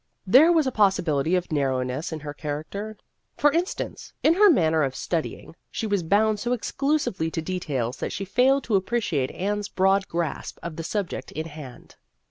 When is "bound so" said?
6.01-6.53